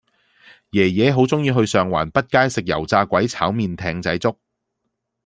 [0.71, 4.35] 爺爺好鍾意去上環畢街食油炸鬼炒麵艇仔粥